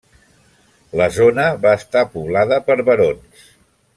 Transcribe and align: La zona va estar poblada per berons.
La 1.01 1.07
zona 1.17 1.43
va 1.67 1.75
estar 1.81 2.03
poblada 2.15 2.61
per 2.71 2.81
berons. 2.91 3.47